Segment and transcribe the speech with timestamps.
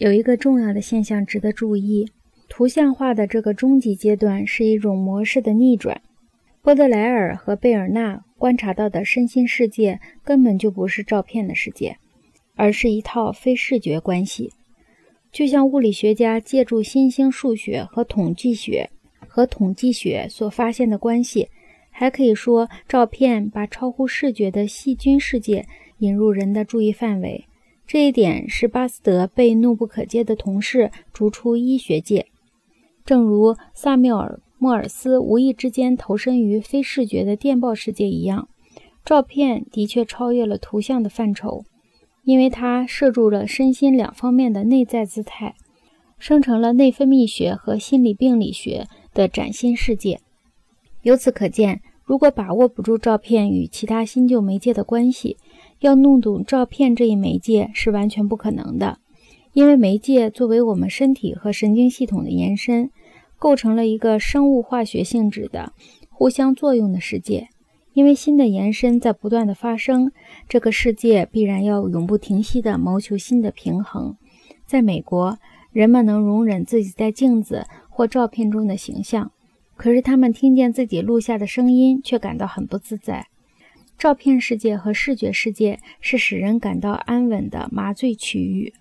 [0.00, 2.08] 有一个重要的现象值得注意：
[2.48, 6.00] 图像化的这个终极阶段是一种模式的逆转。
[6.62, 11.98] 波德莱尔和贝尔纳观察到的身心世界根本就不是照片的世界，
[12.56, 14.50] 而是一套非视觉关系。
[15.30, 18.88] 就像物理学家借助新兴数学和统计学
[19.28, 21.50] 和统计学所发现的关系，
[21.90, 25.66] 还可以说，照片把超乎视觉的细菌世界
[25.98, 27.44] 引入人的注意范围。
[27.92, 32.26] 这一点使巴斯德被怒不可遏的同事逐出医学界，
[33.04, 38.48] 正如萨缪尔·莫尔斯无意之间投身于非视觉的电报世界一样。
[39.04, 41.64] 照片的确超越了图像的范畴，
[42.22, 45.56] 因为它摄入了身心两方面的内在姿态，
[46.16, 50.20] 生成了内分泌学和心理病理学的崭新世界。
[51.02, 55.36] 由此可见，如果把握不住照片与其他新旧媒介的关系，
[55.80, 58.98] 要弄懂照片这一媒介是完全不可能的，
[59.54, 62.90] 因为媒介作为我们身体和神经系统的延伸，
[63.38, 65.72] 构成了一个生物化学性质的
[66.10, 67.48] 互相作用的世界。
[67.92, 70.12] 因为新的延伸在不断的发生，
[70.48, 74.16] 这个世界必然要永不停息地谋求新的平衡。
[74.64, 75.38] 在美国，
[75.72, 79.32] 人们能容忍自己在镜子或照片中的形象，
[79.76, 83.26] 可是他们听见自己录下的声音却感到很不自在。
[84.00, 88.72] 照片世界和视觉世界是使人感到安稳的麻醉区域。